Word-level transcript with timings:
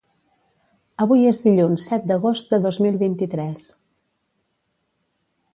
Avui 1.05 1.27
és 1.31 1.41
dilluns 1.43 1.85
set 1.91 2.09
d'agost 2.13 2.55
de 2.55 2.61
dos 2.65 2.81
mil 2.87 2.97
vint-i-tres 3.05 3.69